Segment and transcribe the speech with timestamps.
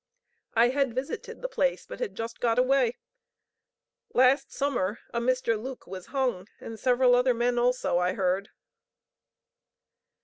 [0.55, 2.97] I had visited the place, but had just got away.
[4.15, 5.61] Last summer a Mr.
[5.61, 8.49] Luke was hung, and several other men also, I heard."